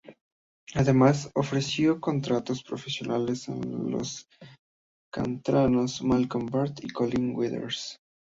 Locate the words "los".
3.53-4.25